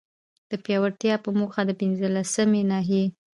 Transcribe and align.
د 0.49 0.51
پياوړتيا 0.63 1.15
په 1.25 1.29
موخه، 1.39 1.61
د 1.67 1.71
پنځلسمي 1.81 2.61
ناحيي 2.71 3.05